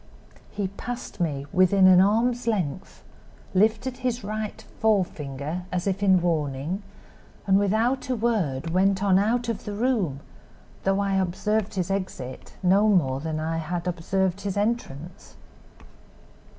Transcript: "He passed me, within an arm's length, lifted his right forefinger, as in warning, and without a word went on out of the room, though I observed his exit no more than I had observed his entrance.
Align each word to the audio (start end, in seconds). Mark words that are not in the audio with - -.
"He 0.49 0.67
passed 0.69 1.19
me, 1.19 1.45
within 1.53 1.85
an 1.85 2.01
arm's 2.01 2.47
length, 2.47 3.03
lifted 3.53 3.97
his 3.97 4.23
right 4.23 4.59
forefinger, 4.79 5.65
as 5.71 5.85
in 5.85 6.21
warning, 6.23 6.81
and 7.45 7.59
without 7.59 8.09
a 8.09 8.15
word 8.15 8.71
went 8.71 9.03
on 9.03 9.19
out 9.19 9.47
of 9.47 9.63
the 9.65 9.75
room, 9.75 10.21
though 10.85 10.99
I 11.01 11.17
observed 11.17 11.75
his 11.75 11.91
exit 11.91 12.55
no 12.63 12.87
more 12.89 13.19
than 13.19 13.39
I 13.39 13.57
had 13.57 13.87
observed 13.87 14.41
his 14.41 14.57
entrance. 14.57 15.35